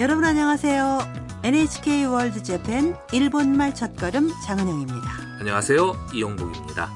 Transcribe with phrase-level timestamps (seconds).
[0.00, 1.00] 여러분 안녕하세요.
[1.42, 5.00] NHK 월드 재팬 일본말 첫걸음 장은영입니다.
[5.40, 6.10] 안녕하세요.
[6.14, 6.88] 이용복입니다.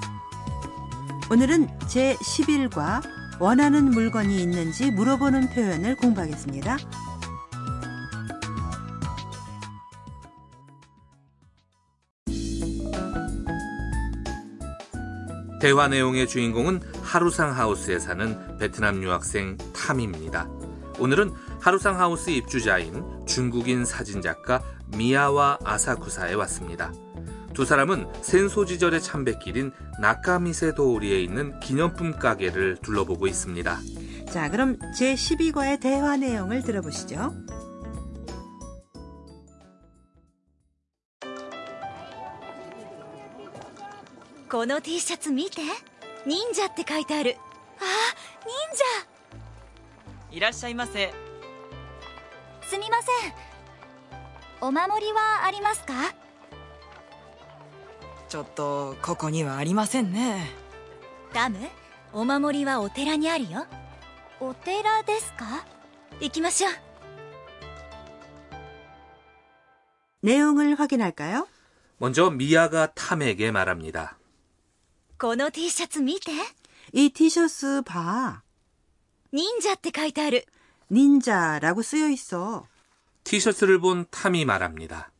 [1.28, 3.02] 오늘은 제11과
[3.40, 6.76] 원하는 물건이 있는지 물어보는 표현을 공부하겠습니다.
[15.60, 20.61] 대화 내용의 주인공은 하루상 하우스에 사는 베트남 유학생 탐입니다.
[21.01, 26.91] 오늘은 하루상 하우스 입주자인 중국인 사진작가 미야와 아사쿠사에 왔습니다.
[27.53, 33.79] 두 사람은 센소지절의 참배길인 나카미세 도우리에 있는 기념품 가게를 둘러보고 있습니다.
[34.31, 37.33] 자, 그럼 제12과의 대화 내용을 들어보시죠.
[44.49, 45.61] この T シャツ見て
[46.25, 47.50] 忍者って書いてあるあ忍
[50.31, 51.13] いらっしゃいませ者
[52.67, 53.33] すみません
[54.61, 55.93] お守りはありますか
[58.27, 60.47] ちょっとここにはありませんね
[61.33, 61.57] ダム
[62.13, 63.65] お守りはお寺にあるよ
[64.39, 65.65] お寺ですか
[66.19, 66.71] 行きましょう
[70.21, 71.47] 내용을 확인할까요?
[71.99, 74.17] 먼저 미야가 탐에게 말합니다.
[75.17, 76.31] この T シャツ見て
[76.93, 78.41] 이 티셔츠 봐.
[79.31, 80.45] 忍者って書いてある
[80.91, 82.65] 닌자라고 쓰여 있어.
[83.23, 85.11] 티셔츠를 본 탐이 말합니다.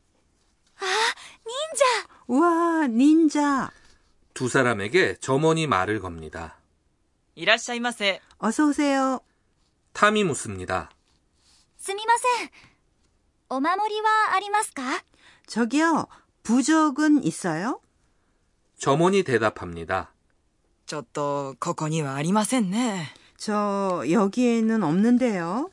[1.46, 3.70] 忍者 우와, 닌자.
[4.34, 6.58] 두 사람에게 점원이 말을 겁니다.
[7.34, 9.20] いらっしゃいませ 어서 오세요.
[9.92, 10.90] 탐이 묻습니다.
[11.78, 12.50] すみません
[13.50, 14.82] お守りはありますか
[15.46, 16.08] 저기요,
[16.42, 17.80] 부적은 있어요?
[18.78, 20.12] 점원이 대답합니다.
[20.86, 25.70] ちょっとここにはありませんね 저 여기에는 없는데요.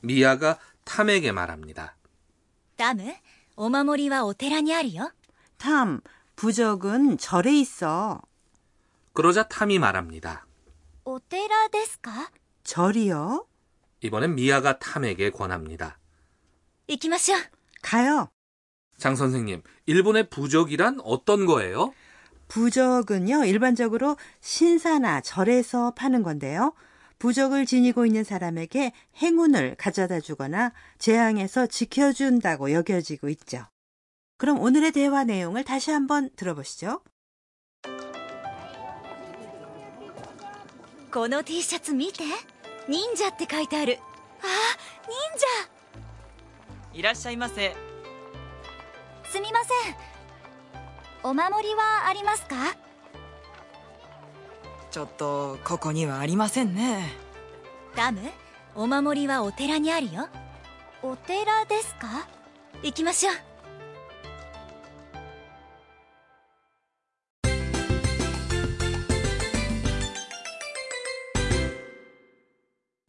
[0.00, 1.94] 미야가 탐에게 말합니다.
[2.76, 3.12] ダム
[3.56, 5.10] お守りはお寺にあるよ
[5.58, 6.00] 탐,
[6.36, 8.22] 부적은 절에 있어.
[9.12, 10.46] 그러자 탐이 말합니다.
[11.04, 12.30] お寺ですか
[12.64, 13.46] 절이요?
[14.02, 15.98] 이번엔 미야가 탐에게 권합니다.
[16.86, 17.40] 行きましょう
[17.82, 18.28] 가요.
[18.96, 21.92] 장 선생님, 일본의 부적이란 어떤 거예요?
[22.48, 26.74] 부적은요, 일반적으로 신사나 절에서 파는 건데요.
[27.18, 33.66] 부적을 지니고 있는 사람에게 행운을 가져다 주거나 재앙에서 지켜준다고 여겨지고 있죠.
[34.38, 37.00] 그럼 오늘의 대화 내용을 다시 한번 들어보시죠.
[41.10, 42.22] この T シャツ見て
[42.86, 43.98] 忍者って書いてある
[44.42, 44.46] あ
[45.08, 45.38] 忍
[46.98, 47.74] いらっしゃいませ者
[49.24, 50.11] すみません
[51.22, 52.76] お守りはありますか
[54.90, 57.04] ちょっとここにはありませんね
[57.94, 58.20] ダム
[58.74, 60.28] お守りはお寺にあるよ
[61.02, 62.26] お寺ですか
[62.82, 63.34] 行きましょう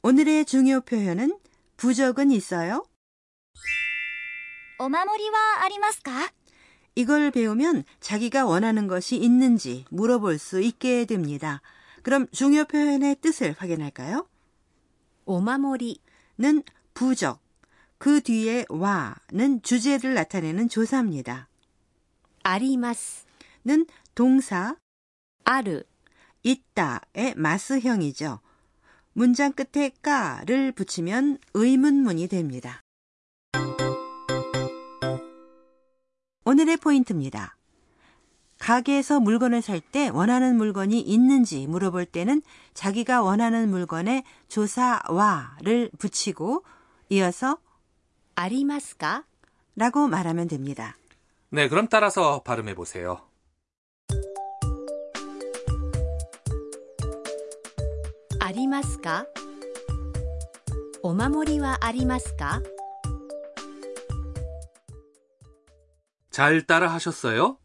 [0.01, 1.37] 오늘의 중요 표현은
[1.77, 2.83] 부적은 있어요?
[4.79, 6.11] お守りはありますか
[6.94, 11.60] 이걸 배우면 자기가 원하는 것이 있는지 물어볼 수 있게 됩니다.
[12.02, 14.28] 그럼 중요 표현의 뜻을 확인할까요?
[15.24, 16.62] 오마모리는
[16.92, 17.40] 부적,
[17.98, 21.48] 그 뒤에 와는 주제를 나타내는 조사입니다.
[22.42, 24.76] 아리마스는 동사
[25.44, 25.82] 아르,
[26.42, 28.40] 있다의 마스형이죠.
[29.14, 32.83] 문장 끝에 까를 붙이면 의문문이 됩니다.
[36.44, 37.56] 오늘의 포인트입니다.
[38.58, 46.64] 가게에서 물건을 살 때 원하는 물건이 있는지 물어볼 때는 자기가 원하는 물건에 조사와를 붙이고
[47.10, 47.58] 이어서
[48.36, 49.24] 아리마스까?
[49.76, 50.96] 라고 말하면 됩니다.
[51.50, 53.20] 네, 그럼 따라서 발음해 보세요.
[58.40, 59.26] 아리마스까?
[61.02, 62.60] 오마모리와 아리마스까?
[66.33, 67.57] 잘 따라 하셨어요?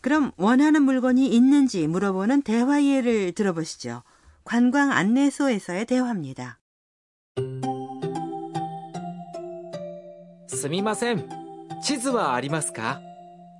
[0.00, 4.02] 그럼 원하는 물건이 있는지 물어보는 대화 예를 들어보시죠.
[4.44, 6.58] 관광 안내소에서의 대화입니다.
[10.48, 11.28] すみません
[11.82, 13.00] 地図はありますか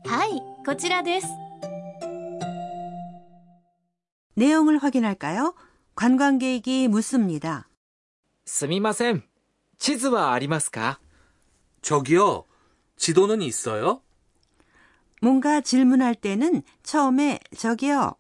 [0.05, 1.27] はいこちらです
[4.37, 5.55] 내용을 확인할까요?
[5.97, 7.67] 관광객이 묻습니다.
[8.48, 9.24] 스미마셈.
[9.78, 11.00] 치즈와 아리마스까?
[11.82, 12.46] 저기요.
[12.96, 14.02] 지도는 있어요?
[15.22, 18.16] 뭔가 질문할 때는 처음에 저기요.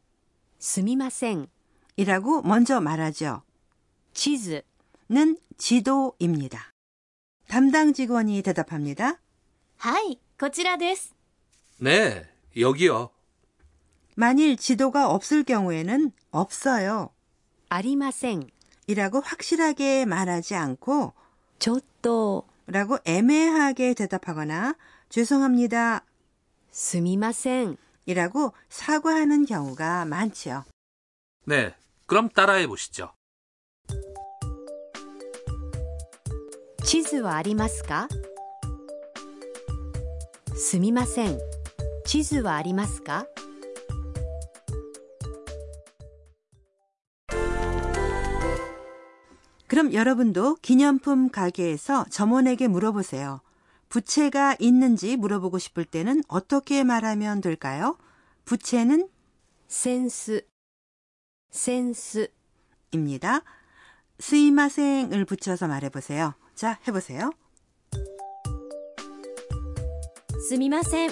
[0.59, 1.47] 스미마셈.
[1.95, 3.41] 이라고 먼저 말하죠.
[4.13, 6.73] 치즈는 지도입니다.
[7.47, 9.21] 담당 직원이 대답합니다.
[9.77, 11.13] 하이, 고치라です.
[11.77, 13.11] 네, 여기요.
[14.15, 17.11] 만일 지도가 없을 경우에는 없어요.
[17.69, 18.49] 아리마생
[18.86, 21.12] 이라고 확실하게 말하지 않고
[21.58, 24.76] ちょっと 라고 애매하게 대답하거나
[25.08, 26.04] 죄송합니다
[26.70, 27.76] すみません
[28.06, 30.64] 이라고 사과하는 경우가 많지요.
[31.46, 31.74] 네,
[32.06, 33.12] 그럼 따라해 보시죠.
[36.84, 38.08] 地図はありますか
[40.56, 41.38] すみません
[42.04, 43.26] 地図はありますか
[49.66, 53.40] 그럼 여러분도 기념품 가게에서 점원에게 물어보세요.
[53.88, 57.96] 부채가 있는지 물어보고 싶을 때는 어떻게 말하면 될까요?
[58.44, 59.08] 부채는
[59.68, 60.46] センス
[61.50, 62.30] センス
[62.92, 63.42] 입니다.
[64.18, 66.34] 스이마생을 붙여서 말해보세요.
[66.54, 67.32] 자, 해보세요.
[70.48, 71.10] すみません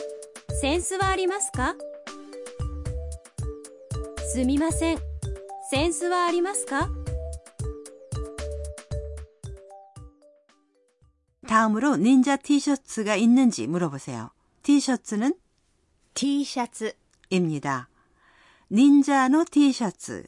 [0.61, 1.77] センスはありますか
[4.33, 4.99] すみません
[5.71, 6.89] センスはありますか
[11.55, 14.31] 다음으로 닌자 티셔츠가 있는지 물어보세요.
[14.63, 15.35] 티셔츠는
[16.15, 16.95] T シャツ
[17.31, 17.89] 입니다.
[18.71, 20.27] 닌자노 티셔츠는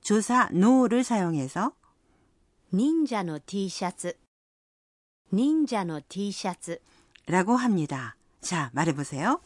[0.00, 1.72] 조사 노를 사용해서
[2.72, 4.16] 忍者の T シャツ
[5.32, 6.80] 忍者の T シャツ
[7.26, 8.16] 라고 합니다.
[8.40, 9.40] 자, 말해보세요.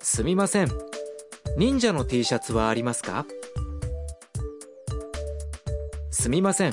[0.00, 0.68] すみません
[1.58, 3.26] 忍者の T シャツはありますか
[6.10, 6.72] すみません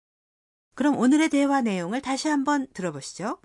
[0.80, 3.38] 그럼 오늘의 대화 내용을 다시 한번 들어보시죠.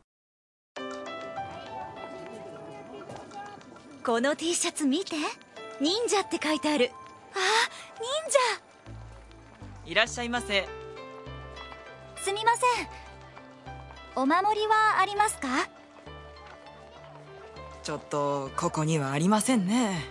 [4.03, 5.15] この T シャツ見て
[5.79, 6.89] 忍者って書いてある
[7.33, 8.09] あー忍
[9.85, 10.67] 者いらっしゃいませ。
[12.17, 12.87] すみません
[14.15, 15.69] お守りはありますか
[17.83, 20.03] ちょっと、ここにはありませんね。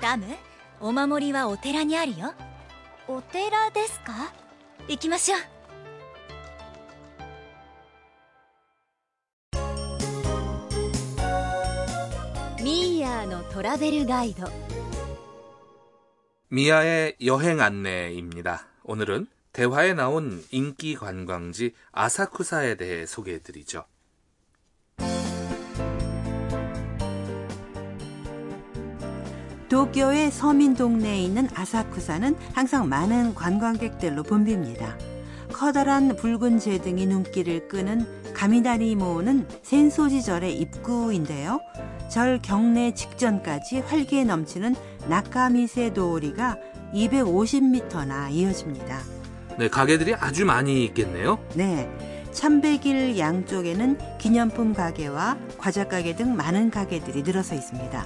[0.00, 0.26] ダム
[0.80, 2.34] お守りはお寺にあるよ
[3.08, 4.32] お寺ですか
[4.88, 5.38] 行きましょう
[13.18, 14.46] ミーヤーのトラベルガイド
[16.48, 18.68] 미아의 여행 안내입니다.
[18.84, 23.84] 오늘은 대화에 나온 인기 관광지 아사쿠사에 대해 소개해 드리죠.
[29.68, 34.96] 도쿄의 서민 동네에 있는 아사쿠사는 항상 많은 관광객들로 붐빕니다.
[35.52, 41.58] 커다란 붉은 재등이 눈길을 끄는 가미다리모는 센소지절의 입구인데요.
[42.09, 44.75] 절 경내 직전까지 활기에 넘치는
[45.07, 46.57] 나카미세 도리가
[46.93, 48.99] 250m나 이어집니다.
[49.57, 51.39] 네, 가게들이 아주 많이 있겠네요.
[51.53, 51.89] 네.
[52.31, 58.05] 참백일 양쪽에는 기념품 가게와 과자 가게 등 많은 가게들이 늘어서 있습니다.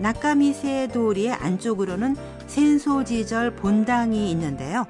[0.00, 2.16] 나카미세 도리의 안쪽으로는
[2.46, 4.86] 센소지절 본당이 있는데요.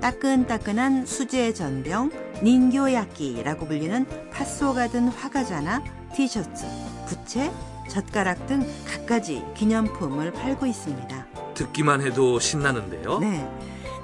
[0.00, 2.10] 따끈따끈한 수제 전병,
[2.42, 5.82] 닌교야끼라고 불리는 팥소가 든 화과자나
[6.14, 6.64] 티셔츠,
[7.10, 7.50] 부채,
[7.88, 11.26] 젓가락 등 갖가지 기념품을 팔고 있습니다.
[11.54, 13.18] 듣기만 해도 신나는데요.
[13.18, 13.50] 네.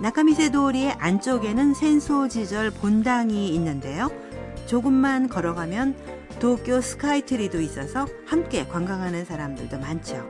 [0.01, 4.11] 나카미세 도리의 안쪽에는 센소 지절 본당이 있는데요.
[4.67, 5.95] 조금만 걸어가면
[6.41, 10.29] 도쿄 스카이트리도 있어서 함께 관광하는 사람들도 많죠.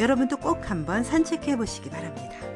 [0.00, 2.55] 여러분도 꼭 한번 산책해 보시기 바랍니다.